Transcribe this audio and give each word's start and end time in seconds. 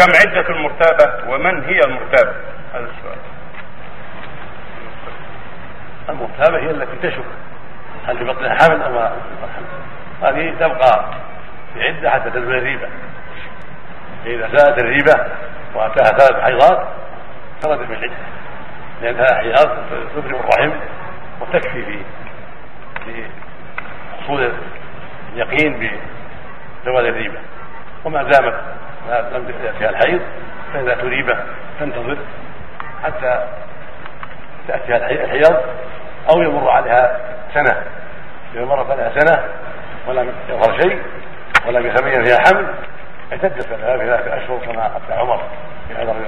كم 0.00 0.12
عدة 0.26 0.48
المرتابة 0.48 1.30
ومن 1.30 1.64
هي 1.64 1.78
المرتابة؟ 1.78 2.32
هذا 2.74 2.90
السؤال. 2.98 3.18
المرتابة 6.08 6.58
هي 6.58 6.70
التي 6.70 7.08
تشك 7.08 7.24
هل 8.06 8.18
في 8.18 8.24
بطنها 8.24 8.54
حمل 8.54 8.82
أو 8.82 8.92
ما 8.92 9.12
هذه 10.22 10.54
تبقى 10.60 11.04
في 11.74 11.82
عدة 11.88 12.10
حتى 12.10 12.30
تزول 12.30 12.54
الريبة. 12.54 12.88
فإذا 14.24 14.48
زالت 14.48 14.78
الريبة 14.78 15.14
وأتاها 15.74 16.18
ثلاث 16.18 16.42
حيضات 16.42 16.88
خرجت 17.64 17.88
من 17.90 17.96
العدة 17.96 18.16
لأنها 19.02 19.34
حيض 19.34 19.70
تضرب 20.14 20.40
الرحم 20.40 20.70
وتكفي 21.40 21.84
في 21.84 21.98
في 23.04 23.24
حصول 24.20 24.52
اليقين 25.32 25.72
بزوال 26.84 27.06
الريبة. 27.06 27.38
وما 28.04 28.22
دامت 28.22 28.79
لم 29.08 29.54
يأتيها 29.64 29.90
الحيض 29.90 30.20
فإذا 30.72 30.94
تريبه 30.94 31.36
تنتظر 31.80 32.18
حتى 33.04 33.46
تأتيها 34.68 34.96
الحيض 34.96 35.56
أو 36.34 36.42
يمر 36.42 36.70
عليها 36.70 37.20
سنة. 37.54 37.82
إذا 38.54 38.64
مرت 38.64 38.90
عليها 38.90 39.12
سنة 39.18 39.44
ولم 40.08 40.32
يظهر 40.48 40.80
شيء 40.80 41.02
ولم 41.66 41.86
يتبين 41.86 42.24
فيها 42.24 42.38
حمل 42.38 42.74
اعتدت 43.32 43.68
لها 43.70 43.96
ثلاثة 43.96 44.36
أشهر 44.36 44.58
كما 44.58 44.86
أتى 44.96 45.12
عمر 45.20 45.42
في 45.88 45.94
هذا 45.94 46.12
رضي 46.12 46.26